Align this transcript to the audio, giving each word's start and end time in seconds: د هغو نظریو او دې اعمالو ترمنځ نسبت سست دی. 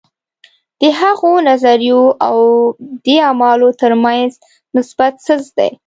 د 0.81 0.83
هغو 0.99 1.31
نظریو 1.49 2.01
او 2.27 2.37
دې 3.05 3.17
اعمالو 3.27 3.69
ترمنځ 3.81 4.31
نسبت 4.75 5.13
سست 5.25 5.51
دی. 5.57 5.71